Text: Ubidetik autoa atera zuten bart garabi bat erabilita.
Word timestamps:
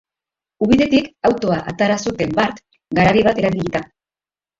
Ubidetik 0.67 1.09
autoa 1.29 1.57
atera 1.71 1.97
zuten 2.11 2.33
bart 2.39 2.57
garabi 3.01 3.23
bat 3.29 3.43
erabilita. 3.43 3.83